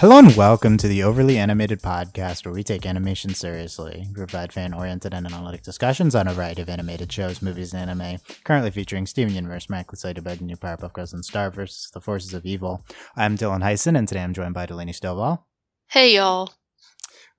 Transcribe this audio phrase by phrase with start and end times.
[0.00, 4.06] Hello and welcome to the Overly Animated Podcast, where we take animation seriously.
[4.08, 7.90] We provide fan oriented and analytic discussions on a variety of animated shows, movies, and
[7.90, 8.18] anime.
[8.44, 11.90] Currently featuring Steven Universe, miraculously Ladybug, New Powerpuff Girls, and Star vs.
[11.92, 12.82] the Forces of Evil.
[13.14, 15.42] I'm Dylan Heisen, and today I'm joined by Delaney Stovall.
[15.88, 16.50] Hey, y'all.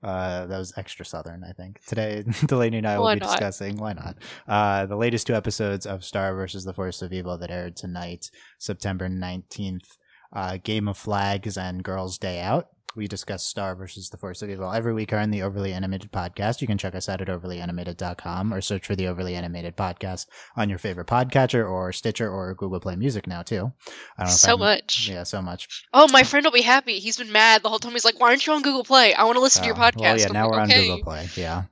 [0.00, 1.84] Uh, that was extra southern, I think.
[1.84, 3.30] Today, Delaney and I will Why be not?
[3.30, 7.36] discussing why not uh, the latest two episodes of Star versus the Force of Evil
[7.38, 9.96] that aired tonight, September nineteenth.
[10.32, 12.68] Uh, Game of Flags and Girls' Day Out.
[12.94, 16.60] We discuss Star versus the Force of Evil every week on the Overly Animated Podcast.
[16.60, 20.26] You can check us out at overlyanimated.com or search for the Overly Animated Podcast
[20.56, 23.72] on your favorite podcatcher or Stitcher or Google Play Music now too.
[24.18, 25.08] I don't know So much.
[25.08, 25.86] Yeah, so much.
[25.94, 26.98] Oh, my friend will be happy.
[26.98, 27.92] He's been mad the whole time.
[27.92, 29.14] He's like, "Why aren't you on Google Play?
[29.14, 30.68] I want to listen to your Oh, podcast." Well, yeah, I'm now like, we're on
[30.68, 31.28] Google Play.
[31.36, 31.62] Yeah.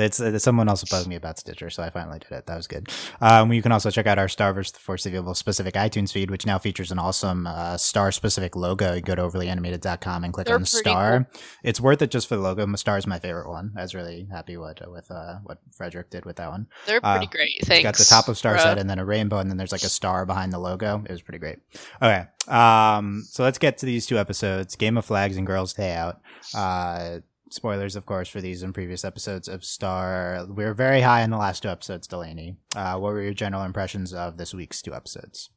[0.00, 2.46] It's, uh, someone else bugged me about Stitcher, so I finally did it.
[2.46, 2.88] That was good.
[3.20, 4.72] Um, you can also check out our Star vs.
[4.72, 8.56] the Force of Evil specific iTunes feed, which now features an awesome uh, Star specific
[8.56, 8.94] logo.
[8.94, 11.28] You go to overlyanimated.com and click They're on pretty Star.
[11.62, 12.66] It's worth it just for the logo.
[12.76, 13.72] Star is my favorite one.
[13.76, 16.66] I was really happy with with uh, what Frederick did with that one.
[16.86, 17.56] They're pretty Uh, great.
[17.58, 17.82] It's Thanks.
[17.82, 19.88] got the top of Star set and then a rainbow, and then there's like a
[19.88, 21.02] star behind the logo.
[21.06, 21.58] It was pretty great.
[22.02, 25.92] Okay, um, so let's get to these two episodes: Game of Flags and Girls' Day
[25.94, 26.20] Out.
[26.54, 27.18] Uh,
[27.50, 30.46] spoilers, of course, for these and previous episodes of Star.
[30.48, 32.56] We were very high in the last two episodes, Delaney.
[32.74, 35.50] Uh, what were your general impressions of this week's two episodes?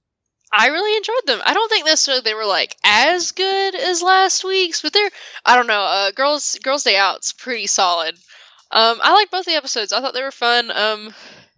[0.56, 1.42] I really enjoyed them.
[1.44, 5.10] I don't think necessarily they were like as good as last week's, but they're
[5.44, 5.82] I don't know.
[5.82, 8.16] Uh, girls Girls Day Out's pretty solid.
[8.70, 9.94] Um, I like both the episodes.
[9.94, 10.70] I thought they were fun.
[10.72, 11.14] Um,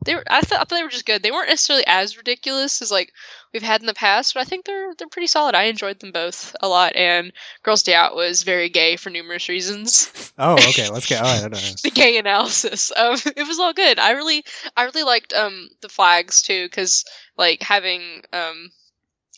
[0.06, 1.22] they were I thought, I thought they were just good.
[1.22, 3.12] They weren't necessarily as ridiculous as like
[3.54, 5.56] we've had in the past, but I think they're they're pretty solid.
[5.56, 9.50] I enjoyed them both a lot, and Girls Day Out was very gay for numerous
[9.50, 10.32] reasons.
[10.38, 11.24] Oh, okay, let's get.
[11.24, 12.92] I the gay analysis.
[12.96, 14.00] Um, it was all good.
[14.00, 14.46] I really,
[14.78, 17.04] I really liked um the flags too, because
[17.38, 18.72] like having um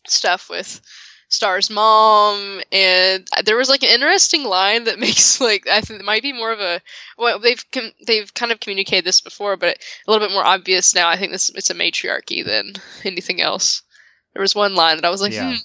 [0.07, 0.81] stuff with
[1.29, 6.05] Star's mom, and there was like an interesting line that makes like I think it
[6.05, 6.81] might be more of a
[7.17, 10.95] well they've com- they've kind of communicated this before, but a little bit more obvious
[10.95, 11.09] now.
[11.09, 12.73] I think this it's a matriarchy than
[13.03, 13.83] anything else.
[14.33, 15.51] There was one line that I was like, Yeah.
[15.51, 15.57] hmm,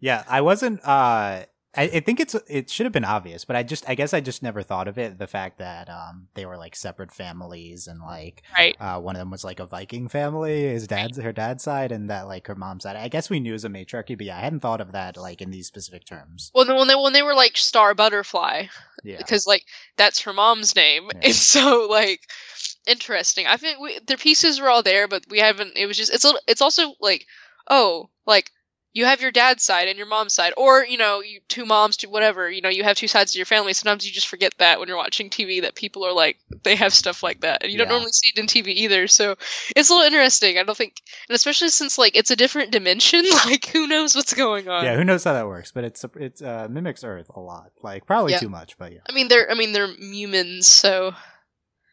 [0.00, 0.80] Yeah, I wasn't.
[0.82, 1.44] Uh,
[1.74, 4.20] I, I think it's it should have been obvious, but I just I guess I
[4.20, 5.18] just never thought of it.
[5.18, 8.76] The fact that um they were like separate families and like right.
[8.78, 12.10] uh one of them was like a Viking family, his dad's her dad's side, and
[12.10, 12.96] that like her mom's side.
[12.96, 15.16] I guess we knew it was a matriarchy, but yeah, I hadn't thought of that
[15.16, 16.50] like in these specific terms.
[16.54, 18.66] Well, then when they when they were like Star Butterfly,
[19.02, 19.64] Yeah, because like
[19.96, 21.20] that's her mom's name Yeah.
[21.24, 22.20] and so like
[22.86, 26.12] interesting i think we, their pieces were all there but we haven't it was just
[26.12, 27.26] it's a, it's also like
[27.70, 28.50] oh like
[28.94, 31.96] you have your dad's side and your mom's side or you know you two moms
[31.96, 34.52] two whatever you know you have two sides of your family sometimes you just forget
[34.58, 37.72] that when you're watching tv that people are like they have stuff like that and
[37.72, 39.34] you don't normally see it in tv either so
[39.74, 43.24] it's a little interesting i don't think and especially since like it's a different dimension
[43.46, 44.96] like who knows what's going on yeah.
[44.96, 45.72] Who knows how that works?
[45.72, 47.70] But it's it's uh, mimics Earth a lot.
[47.82, 48.38] Like probably Yeah.
[48.38, 48.98] too much, but yeah.
[49.08, 51.12] i mean they're i mean they're humans so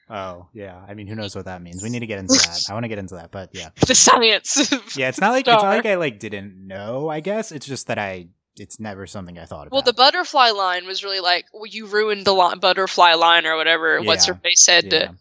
[0.09, 0.79] Oh yeah.
[0.87, 1.83] I mean, who knows what that means?
[1.83, 2.65] We need to get into that.
[2.69, 3.69] I want to get into that, but yeah.
[3.87, 7.09] the science Yeah, it's not like it's not like I like didn't know.
[7.09, 8.27] I guess it's just that I
[8.57, 9.71] it's never something I thought about.
[9.73, 13.55] Well, the butterfly line was really like, well, you ruined the li- butterfly line or
[13.55, 14.01] whatever.
[14.01, 14.89] What's her face said Yeah.
[14.89, 15.15] to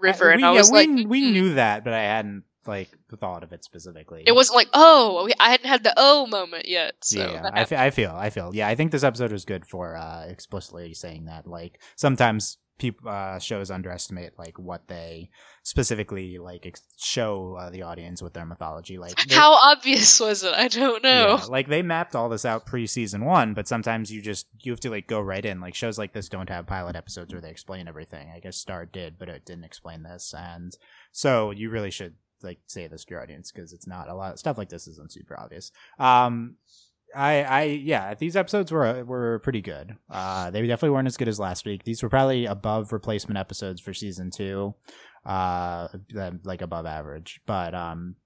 [0.00, 2.44] River, I- and we, I was yeah, like, we, we knew that, but I hadn't
[2.66, 2.88] like
[3.18, 4.24] thought of it specifically.
[4.26, 6.94] It wasn't like, oh, I hadn't had the oh moment yet.
[7.02, 8.50] So yeah, I, I feel, I feel.
[8.54, 11.46] Yeah, I think this episode was good for uh, explicitly saying that.
[11.46, 15.30] Like sometimes people uh, shows underestimate like what they
[15.62, 18.98] specifically like ex- show uh, the audience with their mythology.
[18.98, 20.52] Like they- How obvious was it?
[20.52, 21.38] I don't know.
[21.38, 24.80] Yeah, like they mapped all this out pre-season one, but sometimes you just you have
[24.80, 25.60] to like go right in.
[25.60, 28.32] Like shows like this don't have pilot episodes where they explain everything.
[28.34, 30.76] I guess Star did, but it didn't explain this, and
[31.12, 34.32] so you really should like say this to your audience because it's not a lot
[34.32, 35.70] of stuff like this isn't super obvious.
[35.98, 36.56] Um,
[37.14, 39.96] I, I, yeah, these episodes were were pretty good.
[40.08, 41.84] Uh, they definitely weren't as good as last week.
[41.84, 44.74] These were probably above replacement episodes for season two,
[45.24, 45.88] uh,
[46.44, 47.40] like above average.
[47.46, 48.16] But um,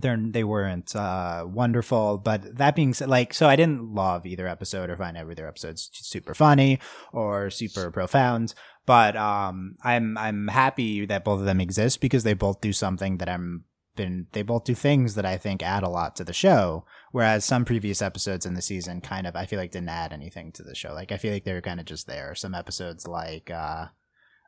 [0.00, 4.48] they're they weren't uh wonderful but that being said like so i didn't love either
[4.48, 6.78] episode or find either episodes super funny
[7.12, 8.54] or super profound
[8.86, 13.18] but um i'm i'm happy that both of them exist because they both do something
[13.18, 16.32] that i'm been they both do things that i think add a lot to the
[16.32, 20.12] show whereas some previous episodes in the season kind of i feel like didn't add
[20.12, 22.54] anything to the show like i feel like they were kind of just there some
[22.54, 23.86] episodes like uh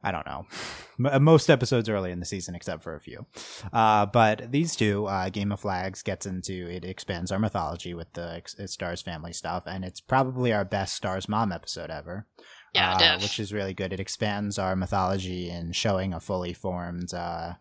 [0.05, 1.19] I don't know.
[1.19, 3.25] Most episodes early in the season, except for a few.
[3.73, 8.12] Uh, but these two, uh, Game of Flags gets into it expands our mythology with
[8.12, 12.26] the Stars family stuff, and it's probably our best Stars mom episode ever.
[12.75, 13.94] Yeah, uh, which is really good.
[13.94, 17.55] It expands our mythology in showing a fully formed uh,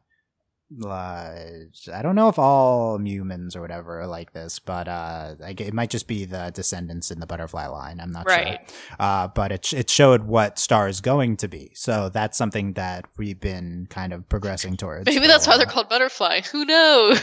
[0.85, 5.89] I don't know if all humans or whatever are like this, but uh, it might
[5.89, 7.99] just be the descendants in the butterfly line.
[7.99, 8.59] I'm not Right.
[8.67, 8.77] sure.
[8.99, 13.05] Uh, but it it showed what Star is going to be, so that's something that
[13.17, 15.05] we've been kind of progressing towards.
[15.05, 16.41] Maybe that's why they're called butterfly.
[16.51, 17.21] Who knows?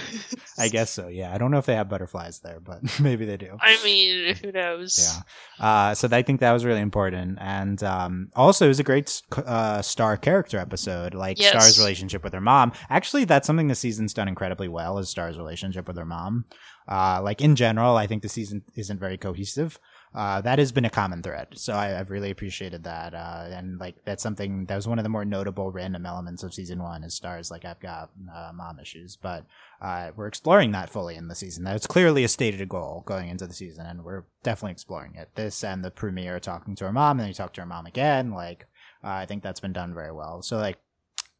[0.58, 1.08] I guess so.
[1.08, 3.56] Yeah, I don't know if they have butterflies there, but maybe they do.
[3.60, 4.98] I mean, who knows?
[5.58, 5.64] Yeah.
[5.66, 9.22] Uh, so I think that was really important, and um, also it was a great
[9.46, 11.50] uh, Star character episode, like Yes.
[11.50, 12.72] Star's relationship with her mom.
[12.90, 16.44] Actually, that's something the season's done incredibly well is Star's relationship with her mom.
[16.86, 19.78] Uh, like in general, I think the season isn't very cohesive.
[20.14, 23.78] Uh, that has been a common thread, so I, I've really appreciated that, uh, and
[23.78, 27.02] like that's something that was one of the more notable random elements of season one.
[27.02, 29.46] Is Star's like I've got uh, mom issues, but
[29.80, 31.64] uh, we're exploring that fully in the season.
[31.64, 35.30] That's clearly a stated goal going into the season, and we're definitely exploring it.
[35.34, 37.86] This and the premiere, talking to her mom, and then you talk to her mom
[37.86, 38.32] again.
[38.32, 38.66] Like,
[39.02, 40.42] uh, I think that's been done very well.
[40.42, 40.78] So, like,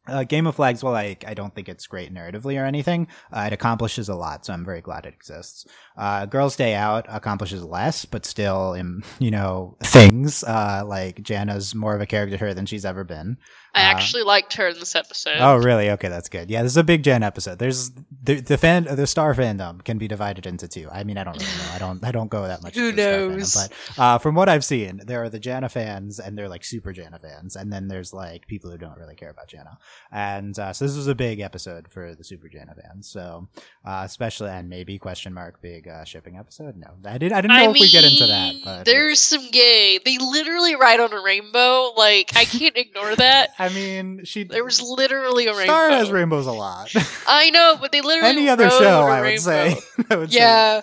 [0.07, 3.07] uh, Game of Flags, well, like, I don't think it's great narratively or anything.
[3.31, 5.65] Uh, it accomplishes a lot, so I'm very glad it exists.
[5.97, 10.43] Uh, Girls Day Out accomplishes less, but still, in, you know, things.
[10.43, 13.37] Uh, like, Janna's more of a character to her than she's ever been.
[13.73, 15.37] I Uh, actually liked her in this episode.
[15.39, 15.91] Oh, really?
[15.91, 16.49] Okay, that's good.
[16.49, 17.57] Yeah, this is a big Jen episode.
[17.57, 20.89] There's the the fan the Star fandom can be divided into two.
[20.91, 21.71] I mean, I don't really know.
[21.73, 22.75] I don't I don't go that much.
[22.75, 23.69] Who into the Star knows?
[23.69, 26.65] Fandom, but uh, from what I've seen, there are the Janna fans, and they're like
[26.65, 29.77] super Janna fans, and then there's like people who don't really care about Janna.
[30.11, 33.07] And uh, so this was a big episode for the super Janna fans.
[33.07, 33.47] So
[33.85, 36.75] uh, especially and maybe question mark big uh, shipping episode.
[36.77, 37.31] No, I did.
[37.31, 39.99] I didn't know I if we get into that, but there's some gay.
[40.03, 41.93] They literally ride on a rainbow.
[41.95, 43.51] Like I can't ignore that.
[43.59, 45.63] I mean, she There was literally a rainbow.
[45.65, 46.91] Star has rainbows a lot.
[47.27, 49.39] I know, but they literally Any other show, I would rainbow.
[49.41, 49.77] say.
[50.09, 50.81] I would say.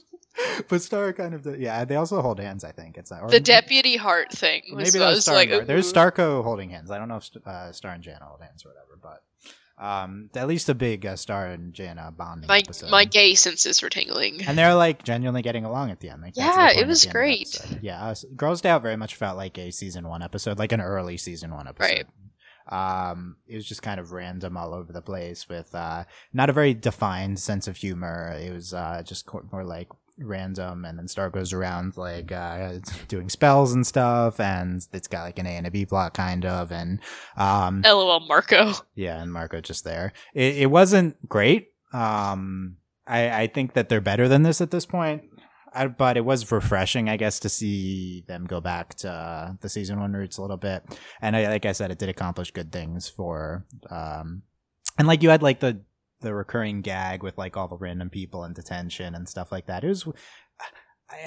[0.68, 1.84] But Star kind of, yeah.
[1.84, 2.64] They also hold hands.
[2.64, 5.34] I think it's or the deputy heart thing Maybe that was Star.
[5.34, 5.90] like, There's.
[5.92, 6.90] Starco holding hands.
[6.90, 9.22] I don't know if uh, Star and Janna hold hands or whatever, but
[9.82, 12.90] um, at least a big uh, Star and Janna bonding My episode.
[12.90, 14.42] my gay senses were tingling.
[14.46, 16.20] and they're like genuinely getting along at the end.
[16.22, 17.82] Like, that's Yeah, it was the end of the great.
[17.82, 20.80] Yeah, uh, Girls Day Out very much felt like a season one episode, like an
[20.82, 22.06] early season one episode.
[22.06, 22.06] Right.
[22.68, 26.52] Um, it was just kind of random all over the place with uh, not a
[26.52, 28.36] very defined sense of humor.
[28.40, 29.88] It was uh, just co- more like
[30.18, 32.74] random, and then Star goes around like uh,
[33.08, 36.44] doing spells and stuff, and it's got like an A and a B plot kind
[36.44, 37.00] of, and
[37.36, 38.72] um, LOL, Marco.
[38.94, 40.12] yeah, and Marco just there.
[40.34, 41.68] It, it wasn't great.
[41.92, 42.76] Um,
[43.06, 45.22] I, I think that they're better than this at this point.
[45.72, 49.68] I, but it was refreshing, I guess, to see them go back to uh, the
[49.68, 50.82] season one roots a little bit.
[51.20, 54.42] And I, like I said, it did accomplish good things for, um,
[54.98, 55.80] and like you had like the
[56.20, 59.84] the recurring gag with like all the random people in detention and stuff like that.
[59.84, 60.06] It was.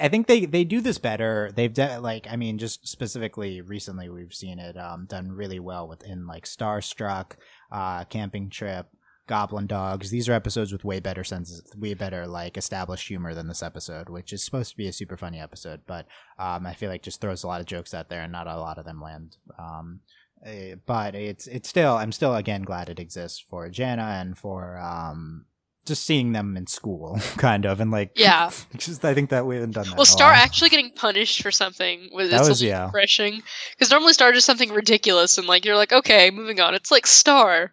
[0.00, 1.50] I- think they, they do this better.
[1.54, 5.86] They've done like I mean, just specifically recently, we've seen it um, done really well
[5.86, 7.32] within like Starstruck,
[7.70, 8.86] uh, Camping Trip,
[9.26, 10.10] Goblin Dogs.
[10.10, 14.08] These are episodes with way better senses, way better like established humor than this episode,
[14.08, 16.06] which is supposed to be a super funny episode, but
[16.38, 18.56] um, I feel like just throws a lot of jokes out there and not a
[18.58, 19.36] lot of them land.
[19.58, 20.00] Um,
[20.44, 24.78] eh, but it's it's still I'm still again glad it exists for Janna and for
[24.78, 25.46] um
[25.86, 28.50] just seeing them in school kind of and like Yeah.
[28.76, 29.96] just I think that we haven't done that.
[29.96, 32.86] Well, Star actually getting punished for something was That it's was- yeah.
[32.86, 33.42] refreshing.
[33.76, 36.74] Because normally Star does something ridiculous and like you're like, okay, moving on.
[36.74, 37.72] It's like Star,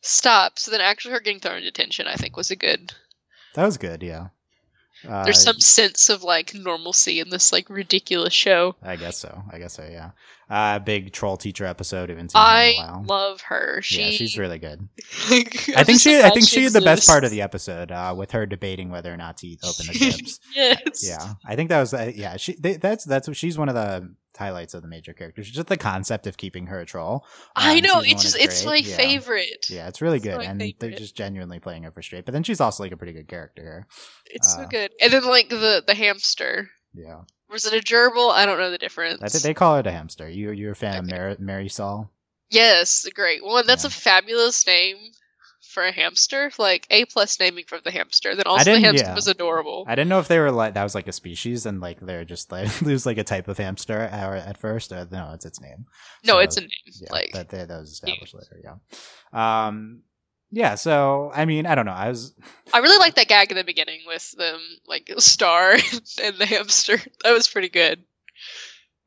[0.00, 0.58] stop.
[0.58, 2.92] So then actually her getting thrown in detention, I think, was a good.
[3.54, 4.02] that was good.
[4.02, 4.28] Yeah.
[5.08, 8.76] Uh, There's some sense of like normalcy in this like ridiculous show.
[8.82, 9.42] I guess so.
[9.52, 9.88] I guess so.
[9.90, 10.10] Yeah.
[10.50, 12.10] Uh, big troll teacher episode.
[12.10, 13.04] Haven't I in a while.
[13.06, 13.80] love her.
[13.80, 14.86] She, yeah, she's really good.
[15.30, 16.20] I think she.
[16.20, 19.12] I think she had the best part of the episode uh, with her debating whether
[19.12, 20.40] or not to open the chips.
[20.54, 21.06] yes.
[21.06, 21.94] yeah, I think that was.
[21.94, 22.54] Uh, yeah, she.
[22.60, 25.50] They, that's that's what she's one of the highlights of the major characters.
[25.50, 27.26] Just the concept of keeping her a troll.
[27.56, 28.00] I um, know.
[28.00, 28.76] It's just it's my.
[28.76, 28.96] Yeah.
[28.96, 29.66] favorite.
[29.70, 32.24] Yeah, it's really It's good, and they're just genuinely playing her for straight.
[32.24, 33.86] But then she's also like a pretty good character here.
[34.26, 34.90] It's so Uh, good.
[35.00, 36.68] And then like the the hamster.
[36.94, 38.30] Yeah, Was it a gerbil?
[38.30, 39.22] I don't know the difference.
[39.22, 40.28] I think they call it a hamster.
[40.28, 41.12] You you're a fan of Okay.
[41.12, 42.10] Mary, Mary Saul?
[42.50, 43.66] Yes, great one.
[43.66, 43.88] That's Yeah.
[43.88, 44.98] a fabulous name
[45.72, 46.50] for a hamster.
[46.58, 48.36] Like A plus naming for the hamster.
[48.36, 49.14] Then also the hamster yeah.
[49.14, 49.84] was adorable.
[49.88, 52.24] I didn't know if they were like that was like a species and like they're
[52.24, 54.92] just like was like a type of hamster at, at first.
[54.92, 55.86] Or, no, it's its name.
[56.24, 56.70] no, So, it's a name.
[56.86, 58.60] yeah, like that that was established later.
[58.62, 59.66] Yeah.
[59.66, 60.02] Um.
[60.50, 60.74] Yeah.
[60.74, 61.92] So I mean, I don't know.
[61.92, 62.34] I was
[62.72, 65.72] I really like that gag in the beginning with them like star
[66.22, 66.98] and the hamster.
[67.24, 68.04] That was pretty good.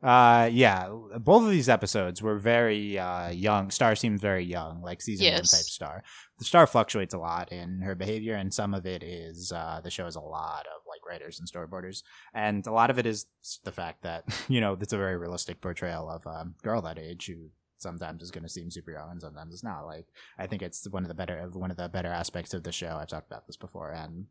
[0.04, 3.72] Uh, yeah, both of these episodes were very uh, young.
[3.72, 6.04] Star seems very young, like season one type Star.
[6.38, 9.90] The Star fluctuates a lot in her behavior, and some of it is uh, the
[9.90, 13.25] show has a lot of like writers and storyboarders, and a lot of it is
[13.64, 17.28] the fact that you know it's a very realistic portrayal of a girl that age
[17.28, 19.86] who sometimes is going to seem super young and sometimes it's not.
[19.86, 22.72] Like I think it's one of the better one of the better aspects of the
[22.72, 22.98] show.
[23.00, 24.25] I've talked about this before, and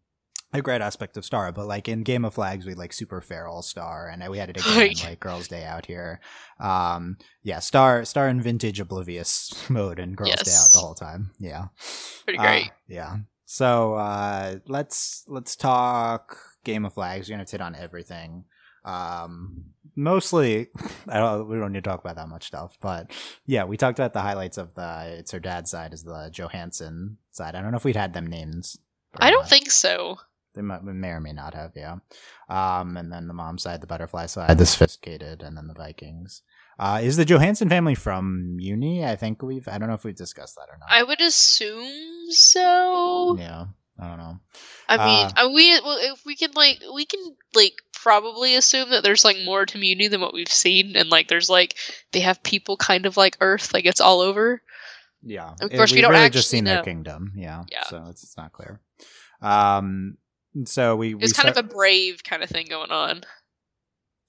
[0.55, 1.53] a great aspect of Star.
[1.53, 4.57] But like in Game of Flags, we like super feral Star, and we had it
[4.59, 6.21] again in, like Girls Day Out here.
[6.61, 10.45] Um, yeah, Star Star in vintage oblivious mode and Girls yes.
[10.45, 11.33] Day Out the whole time.
[11.39, 11.67] Yeah,
[12.25, 12.67] pretty great.
[12.67, 13.17] Uh, yeah.
[13.45, 17.29] So uh, let's let's talk Game of Flags.
[17.29, 18.45] We're gonna hit on everything.
[18.85, 19.65] Um,
[19.97, 20.69] mostly,
[21.09, 21.49] I don't.
[21.49, 23.11] We don't need to talk about that much stuff, but
[23.47, 25.17] yeah, we talked about the highlights of the.
[25.19, 27.55] It's her dad's side is the Johansen side.
[27.55, 28.79] I don't know if we'd had them names.
[29.17, 29.51] I don't not.
[29.51, 30.19] think so.
[30.55, 31.97] They might, may or may not have, yeah.
[32.49, 36.43] Um, and then the mom side, the butterfly side, the sophisticated, and then the Vikings.
[36.79, 39.05] Uh, is the Johansen family from Mewni?
[39.05, 39.67] I think we've.
[39.69, 40.89] I don't know if we've discussed that or not.
[40.91, 43.37] I would assume so.
[43.39, 43.67] Yeah,
[43.99, 44.41] I don't know.
[44.89, 47.21] I mean, uh, we well, if we can like we can
[47.55, 51.29] like probably assume that there's like more to Mewni than what we've seen, and like
[51.29, 51.77] there's like
[52.13, 54.61] they have people kind of like Earth, like it's all over.
[55.23, 56.75] Yeah, of course, it, we don't really just seen know.
[56.75, 57.33] their kingdom.
[57.37, 57.85] Yeah, yeah.
[57.85, 58.81] So it's, it's not clear.
[59.41, 60.17] Um,
[60.65, 61.57] so we it's kind start...
[61.57, 63.23] of a brave kind of thing going on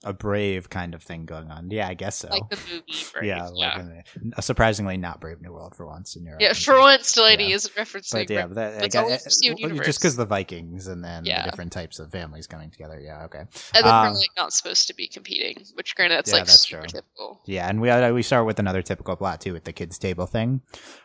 [0.05, 1.72] a brave kind of thing going on.
[1.72, 2.29] Yeah, I guess so.
[2.29, 3.25] Like the movie, Brave.
[3.25, 3.77] yeah, yeah.
[3.77, 4.03] Like a,
[4.38, 6.41] a, surprisingly not Brave New World for once in Europe.
[6.41, 7.55] Yeah, for once, Delaney yeah.
[7.55, 8.12] is referencing.
[8.12, 11.44] But yeah, but that, I guess, well, just because the Vikings and then yeah.
[11.44, 13.00] the different types of families coming together.
[13.00, 13.39] Yeah, okay.
[13.39, 16.46] And then um, we're like not supposed to be competing, which granted that's yeah, like
[16.46, 17.00] that's super true.
[17.01, 17.41] typical.
[17.48, 20.27] Yeah, and we uh, we start with another typical plot too with the kids table
[20.27, 20.62] thing.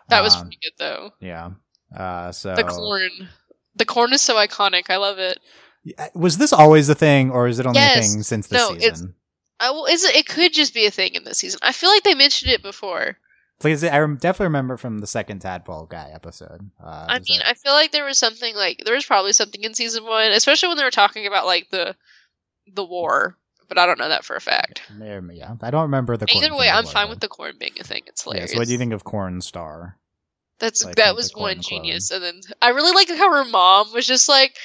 [0.09, 1.11] That um, was pretty good though.
[1.21, 1.53] Yeah.
[1.97, 3.11] Uh, so the corn,
[3.81, 4.91] the corn is so iconic.
[4.91, 5.41] I love it.
[6.15, 7.97] Was this always a thing, or is it only yes.
[7.97, 9.15] a thing since this no, season?
[9.59, 10.15] I well, is it?
[10.15, 11.59] It could just be a thing in this season.
[11.63, 13.17] I feel like they mentioned it before.
[13.59, 16.71] Because I definitely remember from the second Tadpole guy episode.
[16.83, 17.49] Uh, I mean, that...
[17.49, 20.69] I feel like there was something like there was probably something in season one, especially
[20.69, 21.95] when they were talking about like the
[22.73, 23.37] the war.
[23.69, 24.83] But I don't know that for a fact.
[24.99, 26.27] Yeah, I don't remember the.
[26.35, 28.03] Either way, I'm fine with the corn being a thing.
[28.07, 28.51] It's hilarious.
[28.51, 29.97] Yeah, so what do you think of Corn Star?
[30.61, 34.07] That's like, that was one genius, and then I really like how her mom was
[34.07, 34.57] just like,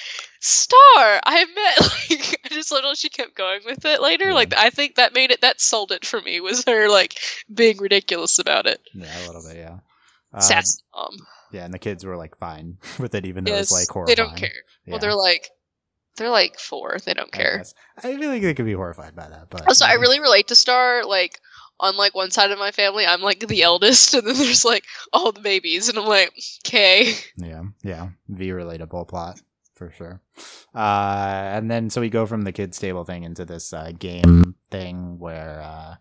[0.42, 0.80] "Star,
[1.26, 4.28] I met." Like, I just how she kept going with it later.
[4.28, 4.34] Yeah.
[4.34, 7.16] Like, I think that made it that sold it for me was her like
[7.52, 8.82] being ridiculous about it.
[8.94, 9.80] Yeah, a little bit, yeah.
[10.34, 11.18] Um, Sassy mom.
[11.52, 14.16] Yeah, and the kids were like fine with it, even though yes, it's like horrifying.
[14.16, 14.62] They don't care.
[14.86, 14.92] Yeah.
[14.92, 15.50] Well, they're like
[16.18, 16.98] they're like four.
[17.04, 17.64] They don't care.
[18.04, 20.50] I, I feel like they could be horrified by that, but also I really relate
[20.50, 21.06] to Star.
[21.06, 21.40] Like
[21.80, 24.86] on like one side of my family, I'm like the eldest, and then there's like
[25.14, 26.34] all the babies, and I'm like,
[26.66, 27.14] okay.
[27.38, 29.40] Yeah, yeah, V relatable plot
[29.76, 30.22] for sure.
[30.74, 34.56] Uh, and then so we go from the kids table thing into this uh, game
[34.72, 35.96] thing where uh,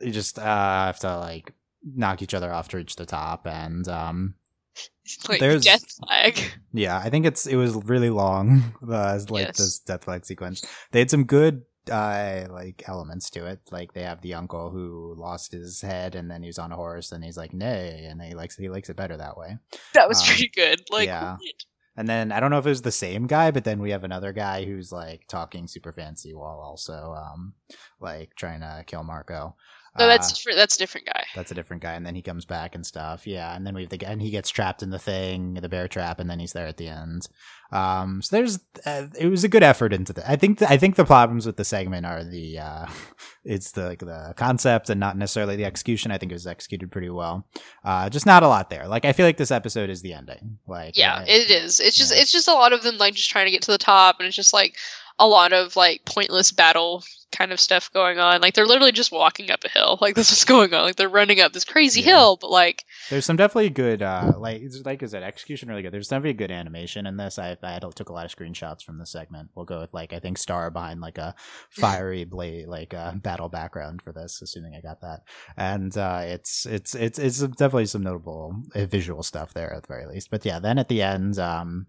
[0.00, 0.42] you just uh,
[0.86, 1.52] have to like
[1.84, 4.34] knock each other off to reach the top, and um,
[5.28, 6.40] like there's death flag.
[6.72, 8.74] Yeah, I think it's it was really long.
[8.90, 9.58] Uh, like yes.
[9.58, 10.64] this death flag sequence.
[10.90, 13.60] They had some good uh, like elements to it.
[13.70, 17.12] Like they have the uncle who lost his head and then he's on a horse
[17.12, 19.58] and he's like nay, and he likes he likes it better that way.
[19.94, 20.80] That was um, pretty good.
[20.90, 21.32] Like yeah.
[21.32, 21.64] What?
[21.96, 24.04] And then I don't know if it was the same guy, but then we have
[24.04, 27.54] another guy who's like talking super fancy while also um
[28.00, 29.56] like trying to kill Marco.
[29.98, 30.58] No, that's uh, different.
[30.58, 31.24] That's a different guy.
[31.34, 33.26] That's a different guy, and then he comes back and stuff.
[33.26, 35.88] Yeah, and then we have the and he gets trapped in the thing, the bear
[35.88, 37.28] trap, and then he's there at the end.
[37.72, 40.28] Um, so there's uh, it was a good effort into the.
[40.28, 42.86] I think the, I think the problems with the segment are the uh,
[43.44, 46.10] it's the like, the concept and not necessarily the execution.
[46.10, 47.48] I think it was executed pretty well.
[47.84, 48.86] Uh, just not a lot there.
[48.88, 50.58] Like I feel like this episode is the ending.
[50.66, 51.80] Like yeah, I, it is.
[51.80, 52.22] It's just yeah.
[52.22, 54.26] it's just a lot of them like just trying to get to the top, and
[54.26, 54.76] it's just like
[55.20, 58.40] a lot of like pointless battle kind of stuff going on.
[58.40, 59.98] Like they're literally just walking up a hill.
[60.00, 60.84] Like this is going on.
[60.84, 62.06] Like they're running up this crazy yeah.
[62.06, 65.92] hill, but like there's some definitely good uh like like is that execution really good.
[65.92, 67.38] There's definitely good animation in this.
[67.38, 69.50] I I took a lot of screenshots from the segment.
[69.54, 71.34] We'll go with like I think Star behind like a
[71.68, 75.20] fiery blade like uh, battle background for this, assuming I got that.
[75.56, 79.88] And uh it's it's it's it's definitely some notable uh, visual stuff there at the
[79.88, 80.30] very least.
[80.30, 81.88] But yeah, then at the end um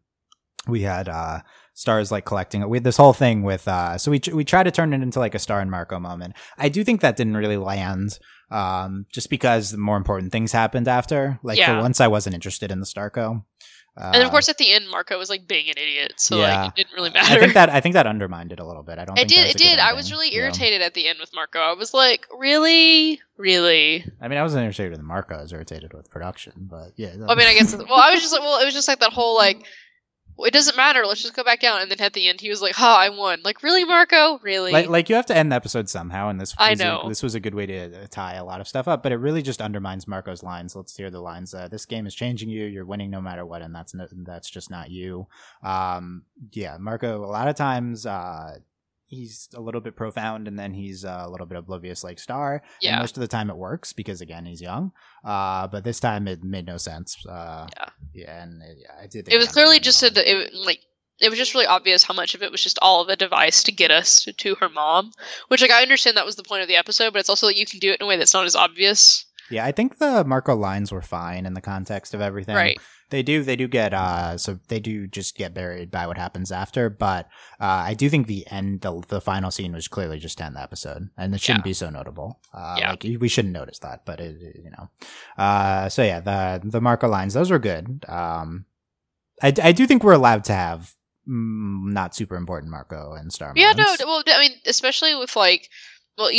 [0.68, 1.39] we had uh
[1.74, 2.70] stars like collecting it.
[2.70, 5.20] We had this whole thing with uh so we we try to turn it into
[5.20, 6.36] like a star and Marco moment.
[6.58, 10.88] I do think that didn't really land um just because the more important things happened
[10.88, 11.39] after.
[11.44, 11.75] Like yeah.
[11.75, 13.44] for once I wasn't interested in the Starco.
[13.98, 16.63] Uh, and of course, at the end, Marco was like being an idiot, so yeah.
[16.63, 17.36] like it didn't really matter.
[17.36, 18.98] I think that I think that undermined it a little bit.
[18.98, 19.20] I don't.
[19.20, 19.50] It did.
[19.50, 19.80] It did.
[19.80, 20.88] I was really irritated yeah.
[20.88, 21.60] at the end with Marco.
[21.60, 24.06] I was like, really, really.
[24.22, 25.36] I mean, I wasn't irritated with Marco.
[25.36, 27.15] I was irritated with production, but yeah.
[27.27, 27.75] I mean, I guess.
[27.75, 29.65] Well, I was just like, well, it was just like that whole like
[30.43, 31.05] it doesn't matter.
[31.05, 31.81] Let's just go back down.
[31.81, 34.39] And then at the end, he was like, "Ha, I won!" Like, really, Marco?
[34.39, 34.71] Really?
[34.71, 37.24] Like, like you have to end the episode somehow, and this I know a, this
[37.24, 39.03] was a good way to tie a lot of stuff up.
[39.03, 40.75] But it really just undermines Marco's lines.
[40.75, 41.53] Let's hear the lines.
[41.53, 42.65] Uh, this game is changing you.
[42.65, 45.27] You're winning no matter what, and that's no, that's just not you.
[45.63, 47.24] Um, yeah, Marco.
[47.24, 48.57] A lot of times, uh,
[49.12, 52.63] he's a little bit profound and then he's a little bit oblivious like Star.
[52.82, 52.91] Yeah.
[52.91, 54.94] And most of the time it works because again he's young.
[55.24, 57.18] Uh, but this time it made no sense.
[57.27, 57.89] Uh, Yeah.
[58.13, 59.27] Yeah, and it, yeah, I did.
[59.30, 60.12] it was clearly just well.
[60.15, 60.80] a, it, like
[61.22, 63.63] it was just really obvious how much of it was just all of a device
[63.63, 65.12] to get us to, to her mom
[65.50, 67.58] which like i understand that was the point of the episode but it's also like
[67.58, 70.24] you can do it in a way that's not as obvious Yeah, I think the
[70.24, 72.55] Marco lines were fine in the context of everything.
[72.55, 72.79] right
[73.10, 76.51] They do they do get uh so they do just get buried by what happens
[76.51, 77.27] after, but
[77.60, 80.62] uh I do think the end the, the final scene was clearly just end the
[80.62, 82.39] episode and it shouldn't be so notable.
[82.53, 82.89] Uh Yeah.
[82.91, 84.89] like we shouldn't notice that, but it, you know.
[85.38, 88.05] Uh so yeah, the the Marco lines those were good.
[88.08, 88.65] Um
[89.43, 90.96] I I do think we're allowed to have
[91.27, 95.67] mm, not super important Marco and Star yeah no well i mean especially with like
[96.17, 96.29] well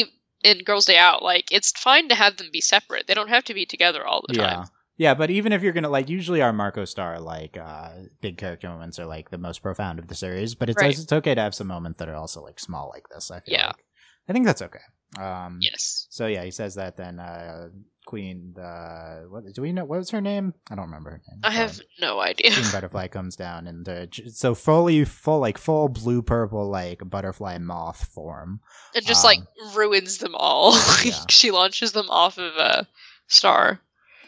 [0.45, 3.45] in girls day out like it's fine to have them be separate they don't have
[3.45, 4.65] to be together all the time Yeah.
[4.99, 8.69] Yeah, but even if you're gonna like, usually our Marco Star like uh big character
[8.69, 10.97] moments are like the most profound of the series, but it's Right.
[10.97, 13.31] it's okay to have some moments that are also like small like this.
[13.31, 13.67] I feel Yeah.
[13.69, 13.85] like.
[14.29, 14.85] I think that's okay.
[15.19, 17.71] Um, yes So yeah, he says that then uh
[18.07, 18.55] Queen.
[18.59, 19.85] Uh, what do we know?
[19.85, 20.55] What was her name?
[20.71, 21.41] I don't remember her name.
[21.45, 25.59] i Um, have no idea Queen Butterfly comes down and uh, so fully full like
[25.59, 28.61] full blue purple like butterfly moth form.
[28.95, 30.73] it just like um, ruins them all
[31.05, 31.13] yeah.
[31.29, 32.87] she launches them off of a
[33.29, 33.81] star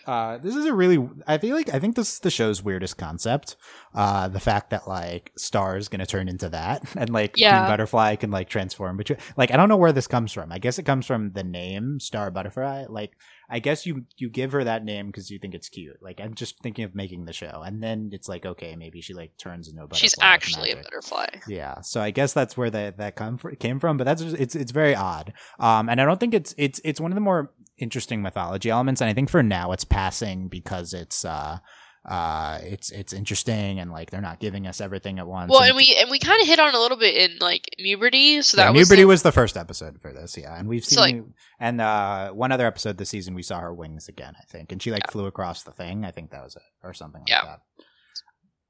[0.06, 1.08] Uh, this is a really.
[1.26, 3.56] I feel like I think this is the show's weirdest concept.
[3.94, 7.58] Uh, the fact that like Star is gonna turn into that, and like Yeah.
[7.58, 9.18] Queen Butterfly can like transform between.
[9.36, 10.52] Like I don't know where this comes from.
[10.52, 12.86] I guess it comes from the name Star Butterfly.
[12.88, 13.12] Like
[13.48, 15.96] I guess you you give her that name because you think it's cute.
[16.02, 19.14] Like I'm just thinking of making the show, and then it's like okay, maybe she
[19.14, 19.98] like turns into a butterfly.
[20.02, 23.96] she's actually a butterfly Yeah, so I guess that's where that that come came from,
[23.96, 25.32] but that's just, it's it's very odd.
[25.58, 29.00] Um, and I don't think it's it's it's one of the more interesting mythology elements,
[29.00, 31.58] and I think for now it's passing because it's uh
[32.08, 35.50] uh it's it's interesting and like they're not giving us everything at once.
[35.50, 37.64] well and and we and we kind of hit on a little bit in like
[37.80, 40.84] Mewberty so that yeah, was the- was the first episode for this, yeah, and we've
[40.84, 41.22] seen So, like-
[41.58, 44.82] and uh one other episode this season we saw her wings again, I think, and
[44.82, 45.12] she like Yeah.
[45.12, 46.04] flew across the thing.
[46.04, 47.44] I think that was it or something like Yeah.
[47.44, 47.60] that.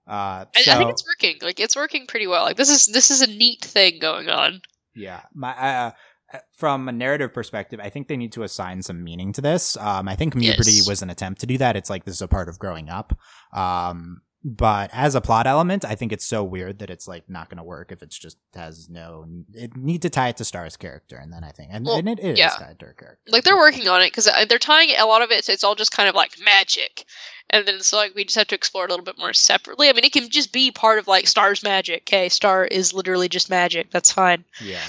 [0.07, 1.39] Uh, I, I think it's working.
[1.41, 2.45] Like it's working pretty well.
[2.45, 4.61] Like this is this is a neat thing going on.
[4.95, 5.91] Yeah, my uh,
[6.57, 9.77] from a narrative perspective, I think they need to assign some meaning to this.
[9.77, 10.89] Um, I think Mewberty Yes.
[10.89, 11.77] was an attempt to do that.
[11.77, 13.19] It's like this is a part of growing up.
[13.53, 17.49] Um, but as a plot element, I think it's so weird that it's like not
[17.49, 19.25] going to work if it's just has no.
[19.55, 22.07] It need to tie it to Star's character, and then I think, and, Well, and
[22.11, 22.51] it is yeah.
[22.51, 23.23] tied to her character.
[23.33, 25.47] Like they're working on it because they're tying a lot of it.
[25.47, 27.07] So It's all just kind of like magic,
[27.49, 29.89] and then so like we just have to explore it a little bit more separately.
[29.89, 32.03] I mean, it can just be part of like Star's magic.
[32.03, 33.91] Okay, Star is literally just magic.
[33.91, 34.45] That's fine.
[34.61, 34.83] Yeah.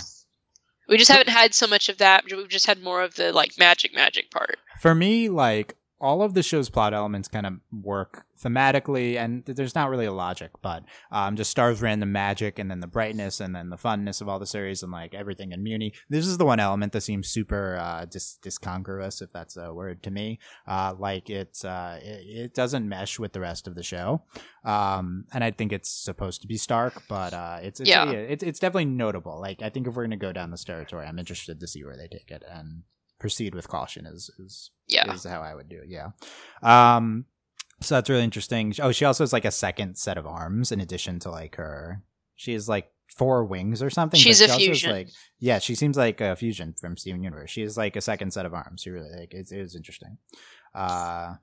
[0.87, 2.25] We just haven't had so much of that.
[2.29, 4.57] We've just had more of the like magic magic part.
[4.79, 9.75] For me, like all of the show's plot elements kind of work thematically, and there's
[9.75, 13.55] not really a logic, but um, just stars random magic, and then the brightness, and
[13.55, 15.93] then the funness of all the series, and like everything in Mewni.
[16.09, 20.03] This is the one element that seems super uh, dis- discongruous, if that's a word
[20.03, 20.39] to me.
[20.67, 24.21] Uh, like it's uh, it, it doesn't mesh with the rest of the show,
[24.63, 28.09] um, and I think it's supposed to be stark, but uh, it's it's, Yeah.
[28.11, 29.39] it's it's definitely notable.
[29.39, 31.97] Like I think if we're gonna go down this territory, I'm interested to see where
[31.97, 32.83] they take it and
[33.19, 34.05] proceed with caution.
[34.05, 35.11] Is is Yeah.
[35.13, 35.89] is how I would do it.
[35.89, 36.09] Yeah.
[36.61, 37.25] Um.
[37.81, 38.73] So that's really interesting.
[38.81, 42.01] Oh, she also has like a second set of arms in addition to like her.
[42.35, 44.19] She has like four wings or something.
[44.19, 44.91] She's she a fusion.
[44.91, 47.51] like yeah, she seems like a fusion from Steven Universe.
[47.51, 48.81] She has like a second set of arms.
[48.81, 50.17] She really like it, it was interesting.
[50.73, 51.35] Uh.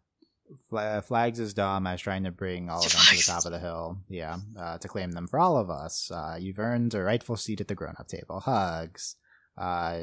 [0.68, 1.87] Flags is dumb.
[1.87, 3.96] I was trying to bring all of them to the top of the hill.
[4.11, 6.11] Yeah, uh, to claim them for all of us.
[6.11, 8.40] Uh, you've earned a rightful seat at the grown-up table.
[8.40, 9.16] Hugs.
[9.56, 9.98] Uh,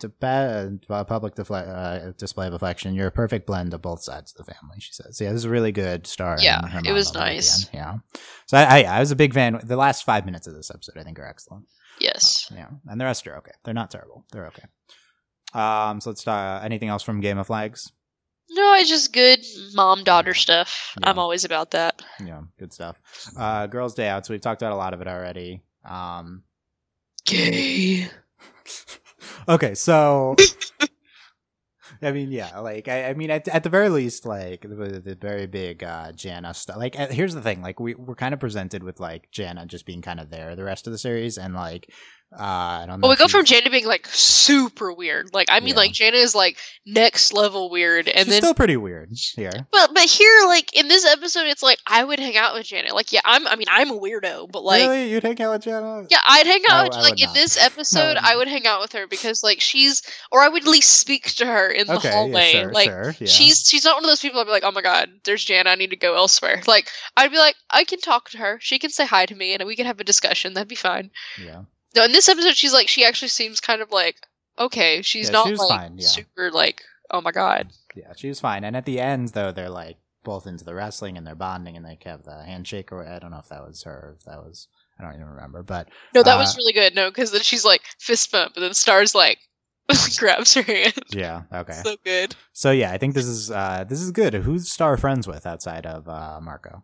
[0.00, 2.94] to pa- uh, public defle- uh, display of affection.
[2.94, 4.76] You're a perfect blend of both sides of the family.
[4.80, 7.18] She says, "Yeah, this is a really good star." Yeah, it was moment at the
[7.20, 7.68] nice.
[7.72, 7.98] Yeah,
[8.46, 9.60] so I, I, I was a big fan.
[9.62, 11.66] The last five minutes of this episode, I think, are excellent.
[12.00, 12.50] Yes.
[12.54, 13.52] Yeah, and the rest are okay.
[13.64, 14.24] They're not terrible.
[14.32, 14.64] They're okay.
[15.52, 16.64] Um, so let's start.
[16.64, 17.92] anything else from Game of Flags?
[18.50, 19.40] No, it's just good
[19.74, 20.94] mom daughter stuff.
[21.00, 21.08] Yeah.
[21.10, 22.02] I'm always about that.
[22.24, 22.96] Yeah, good stuff.
[23.38, 24.26] Uh, Girls' Day Out.
[24.26, 25.62] So we've talked about a lot of it already.
[25.84, 26.42] Um,
[27.26, 28.08] Gay.
[29.48, 30.36] okay, so
[32.02, 35.16] I mean, yeah, like I, I mean, at, at the very least, like the, the
[35.20, 36.76] very big uh, Janna stuff.
[36.76, 39.86] Like, uh, here's the thing: like we we're kind of presented with like Janna just
[39.86, 41.90] being kind of there the rest of the series, and like
[42.38, 43.06] uh, I don't know.
[43.06, 45.32] Well, we go from Janna being like super weird.
[45.32, 45.74] Like I mean, Yeah.
[45.76, 49.52] like Janna is like next level weird, and She's then still pretty weird here.
[49.70, 52.92] but but here, like in this episode, it's like I would hang out with Janna.
[52.92, 53.46] Like yeah, I'm.
[53.46, 54.82] I mean, I'm a weirdo, but like.
[54.82, 56.06] really, you'd hang out with Janna?
[56.10, 57.34] Yeah, I'd hang out with like in not.
[57.34, 58.08] this episode.
[58.08, 60.90] would I would hang out with her because like she's, or I would at least
[60.98, 62.52] speak to her in the Okay, hallway.
[62.52, 63.26] yeah, sure, like sure, yeah.
[63.26, 65.66] she's she's not one of those people I'd be like, oh my god, there's Janna,
[65.68, 66.62] I need to go elsewhere.
[66.66, 69.54] Like I'd be like, I can talk to her, she can say hi to me,
[69.54, 70.54] and we can have a discussion.
[70.54, 71.10] That'd be fine.
[71.40, 71.62] yeah.
[71.94, 74.16] No, in this episode, she's like she actually seems kind of like
[74.58, 75.02] okay.
[75.02, 76.06] She's Yeah, not she like fine, yeah.
[76.06, 77.70] super like oh my god.
[77.94, 78.64] Yeah, she was fine.
[78.64, 81.84] And at the end, though, they're like both into the wrestling and they're bonding and
[81.84, 82.90] they have the handshake.
[82.92, 85.62] Or I don't know if that was her, if that was I don't even remember.
[85.62, 86.94] But No, that Uh, was really good.
[86.94, 89.38] No, because then she's like fist bump, and then Stars like
[90.18, 90.94] grabs her hand.
[91.10, 91.80] yeah, okay.
[91.84, 92.34] So good.
[92.52, 94.34] So yeah, I think this is uh this is good.
[94.34, 96.82] Who's Star friends with outside of uh Marco?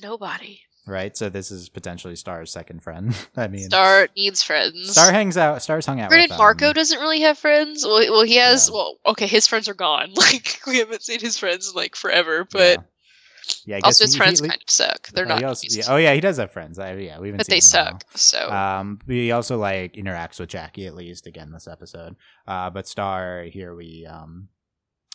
[0.00, 0.60] Nobody.
[0.86, 1.16] Right.
[1.16, 3.14] So this is potentially Star's second friend.
[3.36, 4.90] I mean, Star needs friends.
[4.90, 5.62] Star hangs out.
[5.62, 6.10] Star's hung out.
[6.10, 7.84] Granted, Marco um, doesn't really have friends.
[7.84, 8.68] Well, well, he has.
[8.68, 8.74] Yeah.
[8.74, 10.12] Well, okay, his friends are gone.
[10.16, 12.44] Like we haven't seen his friends in like forever.
[12.50, 12.82] But yeah,
[13.66, 15.08] yeah I guess also, his he- friends he- kind of suck.
[15.08, 15.44] They're oh, not.
[15.44, 16.78] also- yeah, oh yeah, he does have friends.
[16.80, 18.00] I, yeah, we haven't but seen they them in a while.
[18.00, 18.18] suck.
[18.18, 22.16] So Um, he also like interacts with Jackie at least again this episode.
[22.46, 24.48] Uh, but Star here we um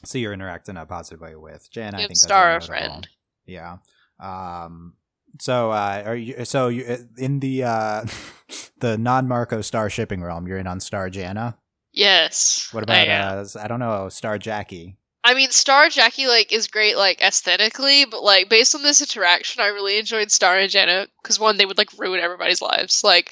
[0.05, 1.93] see her interact in a positive way with Jan.
[1.95, 3.07] I think that's Star a friend.
[3.45, 3.77] Yeah.
[4.19, 4.93] Um.
[5.39, 6.45] So uh, are you?
[6.45, 8.05] So you uh, in the uh
[8.79, 10.47] the non Marco Star shipping realm?
[10.47, 11.55] You're in on Star Janna.
[11.93, 12.69] yes.
[12.71, 13.45] What about am.
[13.55, 13.59] uh?
[13.59, 14.97] I don't know Star Jackie.
[15.23, 19.61] I mean, Star Jackie like is great like aesthetically, but like based on this interaction,
[19.61, 23.03] I really enjoyed Star and Jenna because one, they would like ruin everybody's lives.
[23.03, 23.31] Like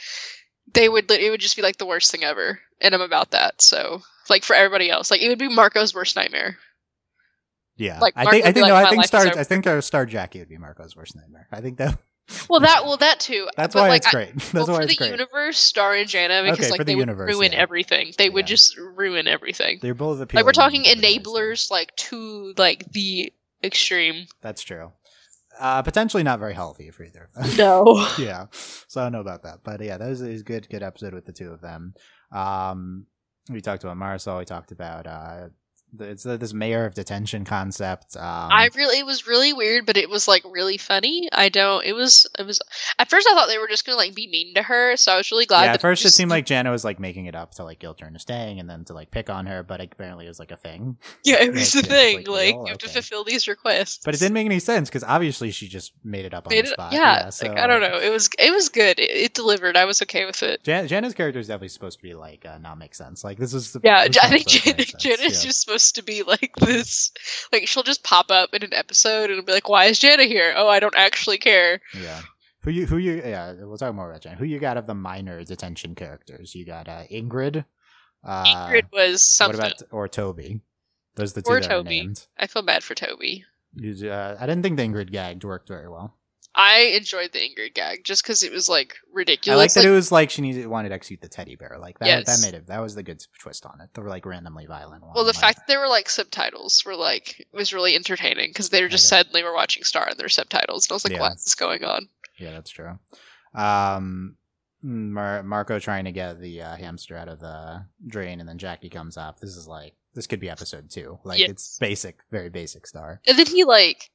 [0.74, 3.62] they would, it would just be like the worst thing ever, and I'm about that.
[3.62, 6.58] So like for everybody else, like it would be Marco's worst nightmare.
[7.78, 9.28] Yeah, Like, I think I think like, no, "My I think Star.
[9.28, 11.48] I think uh, Star Jackie would be Marco's worst nightmare.
[11.52, 11.98] I think that
[12.50, 13.48] Well, that well that too.
[13.56, 14.34] that's but, why like, it's great.
[14.36, 15.12] That's well, why for it's the great.
[15.12, 17.60] universe, Star and Janna, because Okay, like they would ruin yeah.
[17.60, 18.14] everything.
[18.18, 19.80] They would just ruin everything.
[19.82, 21.32] They're both Like we're talking in different ways, though.
[21.32, 23.32] enablers, like to like the
[23.64, 24.26] extreme.
[24.42, 24.92] That's true.
[25.60, 27.58] Uh, potentially not very healthy for either of them.
[27.58, 28.08] No.
[28.18, 31.14] yeah, so I don't know about that, but yeah, that was a good, good episode
[31.14, 31.94] with the two of them.
[32.32, 33.06] Um,
[33.50, 34.40] we talked about Marisol.
[34.40, 35.48] We talked about uh,
[36.00, 38.16] it's this mayor of detention concept.
[38.18, 41.30] Um, I really it was really weird, but it was like really funny.
[41.32, 41.86] I don't.
[41.86, 42.28] It was.
[42.38, 42.60] It was.
[43.00, 45.18] At first, I thought they were just gonna like be mean to her, so I
[45.18, 45.62] was really glad.
[45.62, 47.80] yeah, that at first it seemed like Janna was like making it up to like
[47.80, 50.40] guilt her into staying, and then to like pick on her, but apparently it was
[50.40, 50.98] like a thing.
[51.24, 52.18] yeah, it was like, the yeah, thing.
[52.18, 54.02] like, Like, you have to fulfill these requests.
[54.04, 56.66] But it didn't make any sense because obviously she just made it up on Made
[56.66, 56.94] the it- spot.
[56.94, 57.98] yeah, so like, I don't know.
[58.00, 58.30] It was.
[58.38, 59.00] It was good.
[59.00, 59.78] It, it delivered.
[59.78, 60.64] I was okay with it.
[60.64, 63.24] Jan- Janna's character is definitely supposed to be like uh, not make sense.
[63.24, 65.48] Like this is the Yeah, I think supposed to Jen, make sense, Jen is yeah.
[65.48, 67.12] just supposed to be like this.
[67.52, 70.54] Like she'll just pop up in an episode and be like, "Why is Janna here?
[70.56, 72.22] Oh, I don't actually care." Yeah.
[72.62, 74.38] Who you who you yeah, we'll talk more about Jen.
[74.38, 76.56] Who you got of the minor detention characters?
[76.56, 77.64] You got uh, Ingrid.
[78.24, 79.60] Uh, Ingrid was something.
[79.60, 80.62] What about or Toby?
[81.16, 81.90] Those are the two Or Toby.
[82.02, 82.26] named.
[82.38, 83.46] I feel bad for Toby.
[83.76, 86.18] You- uh, I didn't think the Ingrid gagged worked very well.
[86.58, 89.56] I enjoyed the Ingrid gag just because it was like ridiculous.
[89.56, 91.78] I like that like, it was like she needed wanted to execute the teddy bear.
[91.80, 92.26] Like that Yes.
[92.26, 93.90] that made it that was the good twist on it.
[93.94, 95.12] The like randomly violent one.
[95.16, 98.70] well, the like- fact that there were like subtitles were like was really entertaining because
[98.70, 101.20] they were just suddenly were watching Star and were subtitles, and I was like, Yeah.
[101.20, 102.08] "What is going on?"
[102.40, 102.98] Yeah, that's true.
[103.54, 104.38] Um,
[104.82, 108.90] Mar- Marco trying to get the uh, hamster out of the drain, and then Jackie
[108.90, 109.40] comes up.
[109.40, 111.20] This is like this could be episode two.
[111.24, 111.50] Like Yes.
[111.50, 113.20] it's basic, very basic star.
[113.28, 114.10] And then he like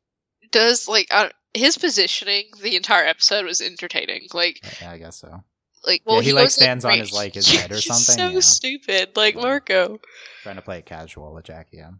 [0.53, 4.29] does like uh, his positioning the entire episode was entertaining.
[4.33, 5.43] Like Yeah, I guess so.
[5.87, 8.29] like well Yeah, he, he, like, stands on his, like, his head or something, So
[8.29, 8.41] yeah.
[8.41, 9.37] stupid, like.
[9.37, 10.01] Marco.
[10.43, 11.79] Trying to play it casual with Jackie.
[11.79, 11.91] Yeah.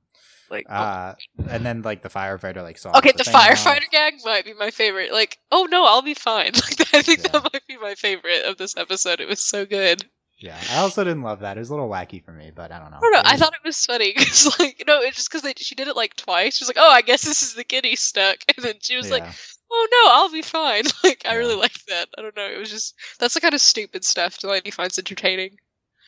[0.51, 0.75] Like oh.
[0.75, 1.15] Uh,
[1.49, 2.97] and then like the firefighter like saw.
[2.99, 3.35] okay, the off.
[3.35, 5.13] firefighter gag might be my favorite.
[5.13, 6.53] Like, oh no, I'll be fine.
[6.61, 9.21] Like I think that might be my favorite of this episode.
[9.21, 10.05] It was so good.
[10.41, 11.57] Yeah, I also didn't love that.
[11.57, 12.97] It was a little wacky for me, but I don't know.
[12.97, 13.19] I don't know.
[13.21, 15.97] It I thought it was funny because, like, no, it's just because she did it
[15.97, 16.57] like twice.
[16.57, 19.11] She was like, "Oh, I guess this is the he's stuck," and then she was
[19.11, 19.25] like,
[19.71, 21.39] "Oh no, I'll be fine." Like, I Yeah.
[21.39, 22.09] really liked that.
[22.17, 22.47] I don't know.
[22.47, 25.59] It was just that's the kind of stupid stuff Delaney finds entertaining.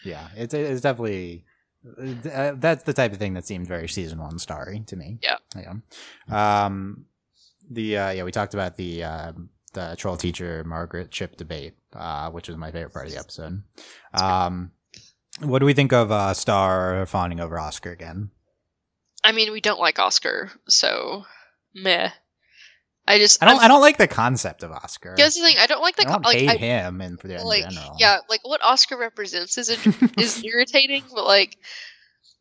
[0.05, 1.45] Yeah, it's it's definitely
[2.33, 5.19] uh, that's the type of thing that seemed very season one starry to me.
[5.23, 5.37] Yeah.
[5.57, 6.65] yeah.
[6.67, 7.07] Um,
[7.71, 9.33] the uh, yeah, we talked about the uh,
[9.73, 13.63] the troll teacher Margaret Chip debate, uh, which was my favorite part of the episode.
[14.15, 14.73] Um,
[15.41, 18.31] what do we think of uh, Star fawning over Oscar again?
[19.25, 21.25] I mean, we don't like Oscar, so
[21.75, 22.11] meh.
[23.07, 25.15] I just I don't I'm- I don't like the concept of Oscar.
[25.17, 25.57] Here's the thing.
[25.59, 27.97] I don't like the I don't like hate I, him in, in like general.
[27.99, 29.71] yeah, like what Oscar represents is
[30.19, 31.57] is irritating, but like.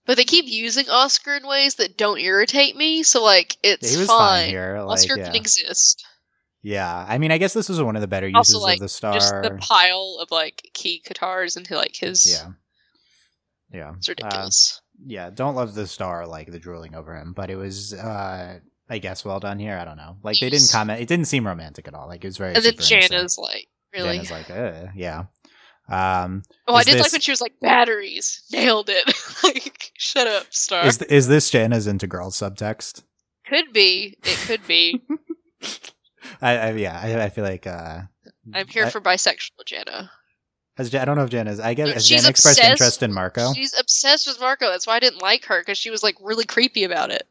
[0.07, 3.99] But they keep using Oscar in ways that don't irritate me, so like it's he
[3.99, 4.45] was fine.
[4.45, 4.81] fine here.
[4.81, 5.27] Like, Oscar yeah.
[5.27, 6.03] can exist.
[6.63, 8.81] Yeah, I mean, I guess this was one of the better uses Also, like, of
[8.81, 9.13] the star.
[9.13, 12.29] Just the pile of like key guitars into like his.
[12.31, 12.51] yeah,
[13.73, 14.81] yeah, It's Uh, ridiculous.
[15.05, 18.97] yeah, don't love the star like the drooling over him, but it was uh I
[18.99, 19.77] guess well done here.
[19.77, 20.17] I don't know.
[20.21, 20.99] Like they didn't comment.
[21.01, 22.07] It didn't seem romantic at all.
[22.07, 22.53] Like it was very.
[22.53, 22.73] and then.
[22.73, 24.17] Janna's like, really?
[24.19, 25.23] Janna's like, uh, yeah.
[25.89, 28.43] Um, oh, I did this- like when she was like, batteries.
[28.51, 29.03] Nailed it.
[29.43, 30.85] like, shut up, Star.
[30.85, 33.03] is is this Janna's into girls subtext?
[33.47, 34.17] could be.
[34.23, 35.01] It could be.
[36.41, 38.01] I, I yeah, I, I feel like uh,
[38.53, 40.09] I'm here I- for bisexual Janna.
[40.77, 41.59] Has I don't know if Jen is.
[41.59, 43.53] I guess has she's Jen expressed interest in Marco?
[43.53, 44.69] She's obsessed with Marco.
[44.69, 47.27] That's why I didn't like her because she was like really creepy about it.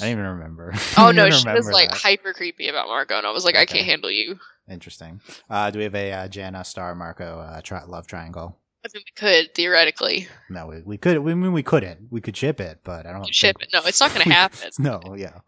[0.00, 0.72] I don't even remember.
[0.96, 1.98] Oh no, she was like that.
[1.98, 4.38] hyper creepy about Marco, and I was like, I can't handle you.
[4.70, 5.20] Interesting.
[5.50, 8.58] Uh, do we have a uh, Janna Star Marco uh, tri- love triangle?
[8.84, 11.18] I mean, we could theoretically No, we, we could.
[11.18, 12.08] We mean we couldn't.
[12.10, 13.76] We could ship it, but I don't ship think- it.
[13.76, 14.70] No, it's not going to happen.
[14.78, 15.40] No, yeah.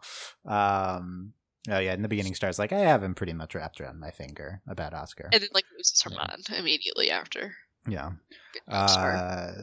[0.45, 1.33] Um.
[1.69, 1.93] Oh yeah.
[1.93, 4.93] In the beginning, Star's like, I have him pretty much wrapped around my finger about
[4.93, 5.29] Oscar.
[5.33, 6.17] And then like loses her Yeah.
[6.27, 7.53] mind immediately after.
[7.87, 8.11] yeah.
[8.67, 9.53] Uh,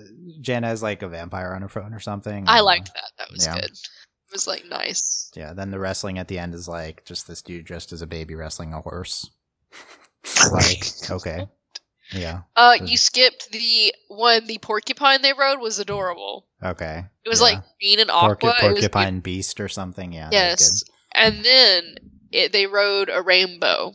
[0.40, 2.46] Janna has like a vampire on her phone or something.
[2.48, 3.00] I don't liked know.
[3.00, 3.10] that.
[3.18, 3.54] That was Yeah.
[3.54, 3.70] good.
[3.70, 5.30] It was like nice.
[5.34, 5.52] Yeah.
[5.52, 8.34] Then the wrestling at the end is like just this dude dressed as a baby
[8.34, 9.28] wrestling a horse.
[10.52, 11.46] like okay.
[12.12, 12.42] Yeah.
[12.54, 14.46] Uh, you skipped the one.
[14.46, 16.46] The porcupine they rode was adorable.
[16.62, 17.04] Okay.
[17.24, 17.44] It was Yeah.
[17.46, 18.36] like green and aqua.
[18.36, 20.12] Porcu- It was porcupine beast or something.
[20.12, 20.28] Yeah.
[20.30, 20.84] that was yes,
[21.14, 21.96] and then
[22.33, 23.92] it, they rode a rainbow.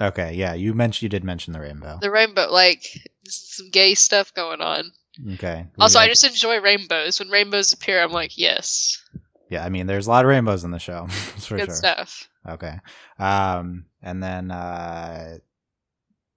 [0.00, 0.34] Okay.
[0.34, 0.54] Yeah.
[0.54, 1.98] You mentioned you did mention the rainbow.
[2.00, 2.84] The rainbow, like
[3.24, 4.92] some gay stuff going on.
[5.34, 5.66] Okay.
[5.78, 7.18] Also, I just enjoy rainbows.
[7.18, 9.02] When rainbows appear, I'm like, yes,
[9.48, 9.64] Yeah.
[9.64, 11.06] I mean, there's a lot of rainbows in the show.
[11.38, 11.74] For good sure.
[11.74, 12.28] stuff.
[12.46, 12.74] Okay.
[13.18, 15.38] Um, and then uh,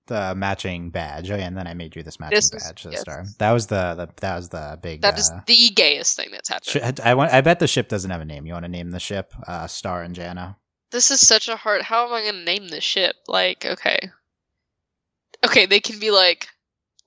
[0.09, 1.31] the matching badge.
[1.31, 3.01] Oh yeah, and then I made you this matching This is- badge the yes.
[3.01, 3.25] star.
[3.37, 5.01] That was the, the that was the big.
[5.01, 6.97] That is uh, the gayest thing that's happened.
[6.97, 7.31] sh- I want.
[7.31, 8.45] I bet the ship doesn't have a name.
[8.45, 9.33] You want to name the ship?
[9.47, 10.57] Uh, Star and Janna.
[10.91, 11.81] This is such a hard.
[11.83, 13.15] How am I going to name this ship?
[13.27, 14.09] Like, okay,
[15.45, 16.47] okay, they can be like,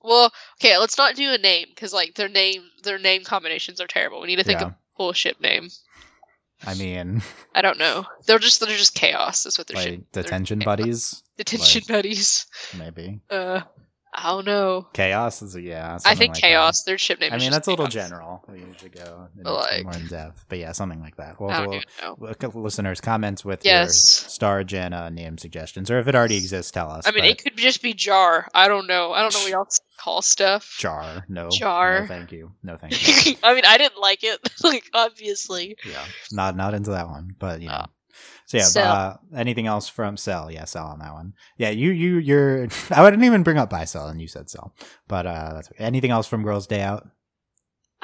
[0.01, 3.87] well, okay, let's not do a name because like their name, their name combinations are
[3.87, 4.21] terrible.
[4.21, 4.67] We need to think Yeah.
[4.67, 5.69] of a cool ship name.
[6.65, 7.21] I mean,
[7.53, 8.05] I don't know.
[8.25, 9.43] They're just they're just chaos.
[9.43, 10.11] That's what they're like ship.
[10.13, 12.45] detention buddies, Detention like- buddies.
[12.77, 13.19] maybe.
[13.29, 13.61] Uh,
[14.15, 14.87] I don't know.
[14.93, 15.97] Chaos is a, yeah.
[16.05, 16.47] I think like that.
[16.47, 16.83] chaos.
[16.83, 17.33] Their ship name.
[17.33, 18.09] I mean, that's a little Chaos.
[18.09, 18.45] general.
[18.47, 21.41] We usually go like- more in depth, but yeah, something like that.
[21.41, 22.15] We'll, I don't we'll- even know.
[22.53, 24.21] we'll- listeners comments with Yes.
[24.21, 27.07] your Star Janna name suggestions, or if it already exists, tell us.
[27.07, 28.47] I mean, but- it could just be jar.
[28.53, 29.13] I don't know.
[29.13, 29.67] I don't know what y'all
[29.97, 30.75] call stuff.
[30.77, 31.25] jar.
[31.27, 32.01] No, Jar.
[32.01, 32.51] No, thank you.
[32.61, 33.35] No, thank you.
[33.41, 34.39] I mean, I didn't like it.
[34.63, 35.75] like, obviously.
[35.89, 37.73] yeah, not not into that one, but you know.
[37.73, 37.85] Uh,
[38.45, 38.91] so yeah, Cell.
[38.91, 40.51] uh, anything else from sell?
[40.51, 41.33] Yeah, sell on that one.
[41.57, 42.67] Yeah, you you you're.
[42.91, 44.75] I wouldn't even bring up buy sell, and you said sell.
[45.07, 47.07] but uh, anything else from Girls Day Out?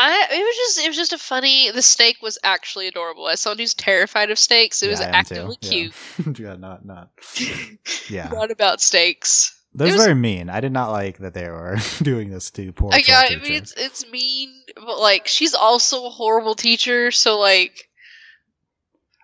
[0.02, 1.72] I it was just it was just a funny.
[1.72, 3.28] The snake was actually adorable.
[3.28, 5.36] As someone who's terrified of snakes, it was Yeah, I am too.
[5.36, 5.70] actively Yeah.
[5.70, 6.40] cute.
[6.40, 7.10] yeah, not not.
[8.10, 9.56] Yeah, Not about snakes.
[9.74, 10.50] Those was, was- very mean.
[10.50, 12.94] I did not like that they were doing this to poor.
[12.94, 13.54] Uh, yeah, I mean teacher.
[13.56, 17.12] it's it's mean, but like she's also a horrible teacher.
[17.12, 17.89] So like,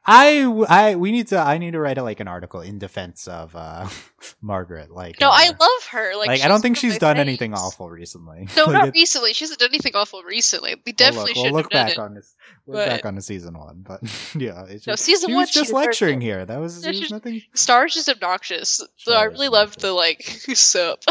[0.08, 1.39] I, I, we need to.
[1.39, 3.88] I need to write a, like an article in defense of uh
[4.41, 4.91] Margaret.
[4.91, 6.15] Like, no, uh, I love her.
[6.15, 8.48] Like, like, I don't think she's done anything awful recently.
[8.56, 9.34] No, Like, not recently.
[9.34, 10.76] She hasn't done anything awful recently.
[10.76, 12.00] We we'll definitely look, we'll shouldn't look have done back it.
[12.00, 12.36] on this.
[12.68, 14.02] Look but- back on the season one, but
[14.36, 16.26] yeah, it's No, just, season she one, was just lecturing it.
[16.26, 16.46] here.
[16.46, 17.41] That was, No, was nothing.
[17.54, 18.82] Star's just obnoxious.
[18.98, 21.04] So I really loved the like sup,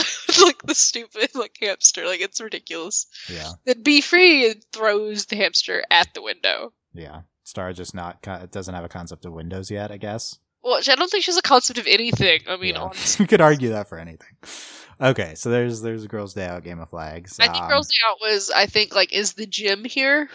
[0.42, 2.06] like the stupid like hamster.
[2.06, 3.06] Like it's ridiculous.
[3.28, 6.72] Yeah, Then be free and throws the hamster at the window.
[6.94, 7.22] Yeah.
[7.42, 9.90] Star just not doesn't have a concept of Windows yet.
[9.90, 10.38] I guess.
[10.62, 12.40] Well, I don't think she has a concept of anything.
[12.48, 12.82] I mean, Yeah.
[12.84, 13.22] honestly.
[13.24, 14.34] we could argue that for anything.
[15.00, 17.38] Okay, so there's there's Girls Day Out, Game of Flags.
[17.38, 20.30] I think Um, Girls Day Out was, I think, like, is the gym here?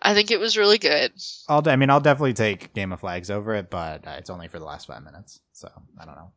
[0.00, 1.12] I think it was really good.
[1.48, 4.48] I'll, I mean, I'll definitely take Game of Flags over it, but uh, it's only
[4.48, 5.68] for the last five minutes, so
[6.00, 6.32] I don't know.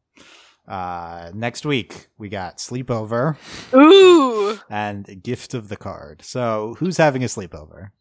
[0.74, 3.38] Uh, next week we got Sleepover
[3.74, 4.60] Ooh.
[4.70, 6.24] and Gift of the Card.
[6.24, 7.92] So who's having a sleepover?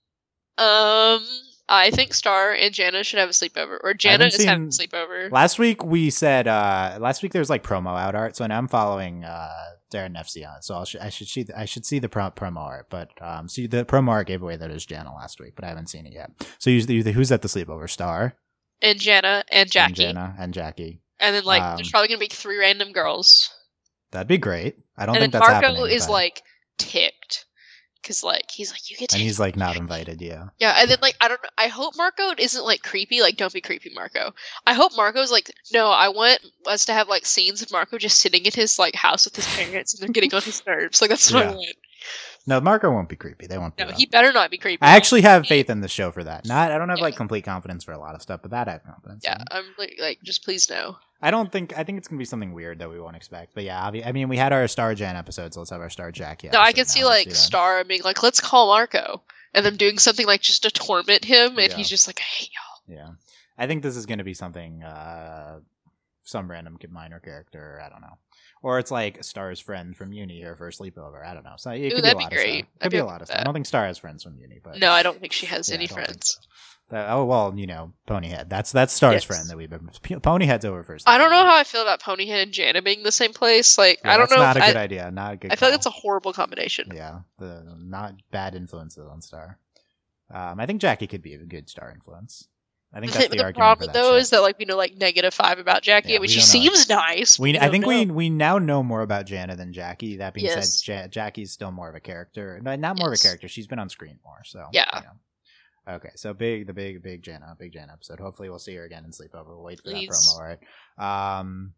[0.58, 1.24] Um,
[1.68, 5.30] I think Star and Janna should have a sleepover, or Janna is having a sleepover.
[5.32, 8.58] Last week we said uh last week there was like promo out art, so now
[8.58, 9.48] I'm following uh
[9.92, 10.44] Daron Nefcy.
[10.62, 13.48] So I'll sh- I should see I should see the pro- promo art, but um
[13.48, 15.88] see the promo art gave away that it was Janna last week, but I haven't
[15.88, 16.30] seen it yet.
[16.58, 17.88] So you, you, who's at the sleepover?
[17.88, 18.34] Star
[18.82, 21.00] and Janna and Jackie, and Janna and Jackie.
[21.20, 23.48] and then like Um, there's probably gonna be three random girls,
[24.10, 24.76] That'd be great.
[24.98, 25.96] I don't and then think that's Marco happening.
[25.96, 26.42] is but- like
[26.76, 27.46] ticked
[28.02, 30.20] because like he's like you get to and he's like not invited.
[30.20, 31.48] Yeah, Yeah, and then like I don't know.
[31.56, 33.20] I hope Marco isn't like creepy.
[33.22, 34.34] Like, don't be creepy, Marco.
[34.66, 35.86] I hope Marco's like, no.
[35.88, 39.24] I want us to have like scenes of Marco just sitting in his like house
[39.24, 41.00] with his parents, and they're getting on his nerves.
[41.00, 41.50] Like that's what Yeah.
[41.52, 41.76] I want.
[42.46, 43.46] No, Marco won't be creepy.
[43.46, 43.78] They won't.
[43.78, 44.82] No, he better not be creepy.
[44.82, 46.46] I actually have faith in the show for that.
[46.46, 48.72] Not, I don't have like complete confidence for a lot of stuff, but that I
[48.72, 49.22] have confidence.
[49.24, 49.44] Yeah, in.
[49.50, 50.96] I'm like, like just please no.
[51.20, 51.76] I don't think.
[51.78, 53.54] I think it's gonna be something weird that we won't expect.
[53.54, 56.10] But yeah, I mean, we had our Star Jan episode, so let's have our Star
[56.10, 56.48] Jackie.
[56.52, 57.06] No, I can see now.
[57.06, 57.30] Like.
[57.30, 59.22] Star being like, let's call Marco,
[59.54, 61.76] and them doing something like just to torment him, and Yeah.
[61.76, 62.96] he's just like, I hate y'all.
[62.96, 63.08] Yeah,
[63.56, 65.60] I think this is gonna be something uh,
[66.24, 67.80] some random kid minor character.
[67.84, 68.18] I don't know.
[68.62, 71.26] Or it's like Star's friend from Mewni here for a sleepover.
[71.26, 71.54] I don't know.
[71.56, 72.60] So it Ooh, could be a be lot great.
[72.60, 72.80] of stuff.
[72.80, 73.40] Could be be a lot of stuff.
[73.40, 75.68] I don't think Star has friends from Mewni, but No, I don't think she has
[75.68, 76.38] Yeah, any friends.
[76.90, 78.48] That, oh well, you know, Ponyhead.
[78.50, 79.24] That's that's Star's Yes.
[79.24, 79.88] friend that we've been.
[80.02, 81.08] P- Ponyhead's over first.
[81.08, 83.78] I don't know how I feel about Ponyhead and Janna being the same place.
[83.78, 84.44] Like, Yeah, I don't that's know.
[84.44, 85.10] Not a good idea.
[85.10, 85.52] Not a good.
[85.52, 86.90] I feel like it's a horrible combination.
[86.94, 89.58] yeah, the not bad influences on Star.
[90.30, 92.48] Um, I think Jackie could be a good Star influence.
[92.94, 94.20] I think The, that's the, the argument problem that though ship.
[94.22, 96.12] is that like we know like negative five about Jackie.
[96.12, 97.38] Yeah, we she seems nice.
[97.38, 98.12] We, but I think we know.
[98.14, 100.18] we now know more about Janna than Jackie.
[100.18, 100.84] That being Yes.
[100.84, 102.60] said, ja- Jackie's still more of a character.
[102.62, 103.48] No, Not more of a character.
[103.48, 104.42] She's been on screen more.
[104.44, 104.84] So Yeah.
[104.94, 105.94] you know.
[105.96, 108.20] Okay, so big the big big Janna big Janna episode.
[108.20, 109.48] Hopefully we'll see her again in Sleepover.
[109.48, 110.08] We'll wait for Please.
[110.08, 110.38] that promo.
[110.38, 110.56] All
[111.00, 111.38] right.
[111.40, 111.72] Um,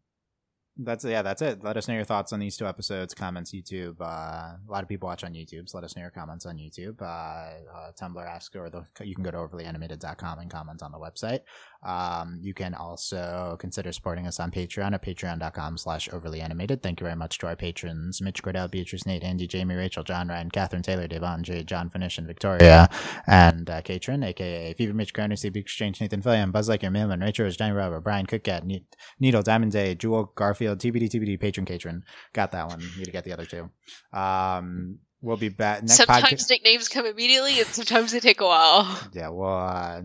[0.78, 1.62] that's yeah, that's it.
[1.62, 3.14] Let us know your thoughts on these two episodes.
[3.14, 4.00] Comments YouTube.
[4.00, 6.56] Uh, a lot of people watch on YouTube, so let us know your comments on
[6.56, 7.00] YouTube.
[7.00, 10.98] Uh, uh, Tumblr ask or the you can go to overlyanimated.com and comment on the
[10.98, 11.40] website.
[11.84, 16.82] Um, you can also consider supporting us on Patreon at patreon.com slash overly animated.
[16.82, 20.28] Thank you very much to our patrons Mitch Cordell, Beatrice, Nate, Andy, Jamie, Rachel, John,
[20.28, 22.88] Ryan, Catherine, Taylor, Devon, Jade, John Finish, and Victoria,
[23.26, 27.20] and uh, Katrin, aka Fever Mitch, Garner, CB Exchange, Nathan Fillion, Buzz Like Your Mailman,
[27.20, 28.86] Rachel, Johnny Robert, Brian Cookcat, Ne-
[29.20, 32.02] Needle, Diamond Day, Jewel, Garfield, TBD, TBD, Patron, Katrin.
[32.32, 32.80] Got that one.
[32.96, 33.70] Need to get the other two.
[34.12, 39.00] Um, we'll be back next Sometimes nicknames come immediately, and sometimes they take a while.
[39.12, 40.02] Yeah, well, uh,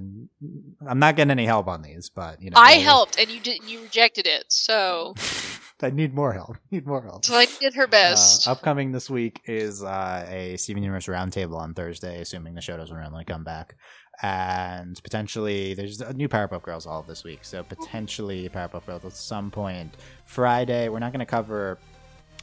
[0.87, 3.39] I'm not getting any help on these, but you know, I we'll- helped, and you
[3.39, 3.69] didn't.
[3.69, 5.13] You rejected it, so
[5.81, 6.57] I need more help.
[6.71, 7.25] Need more help.
[7.25, 8.47] so I did her best.
[8.47, 12.77] Uh, upcoming this week is uh, a Steven Universe roundtable on Thursday, assuming the show
[12.77, 13.75] doesn't randomly come back.
[14.21, 19.13] And potentially, there's a new Powerpuff Girls all this week, so potentially Powerpuff Girls at
[19.13, 20.89] some point Friday.
[20.89, 21.79] We're not going to cover.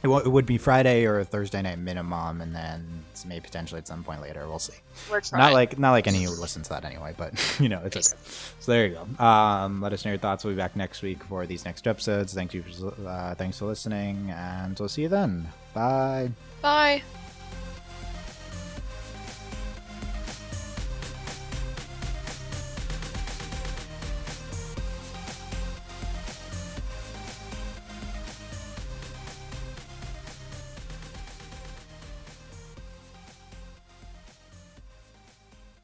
[0.03, 3.87] It, w- it would be Friday or Thursday night minimum, and then maybe potentially at
[3.87, 4.47] some point later.
[4.47, 4.73] We'll see.
[5.09, 5.41] We're trying.
[5.41, 8.21] Not like not like any who listen to that anyway, but you know it's okay.
[8.59, 9.23] So there you go.
[9.25, 10.43] Um, let us know your thoughts.
[10.43, 12.33] We'll be back next week for these next episodes.
[12.33, 12.61] Thank you.
[12.61, 15.47] For, uh, thanks for listening, and we'll see you then.
[15.73, 16.29] Bye.
[16.61, 17.01] Bye.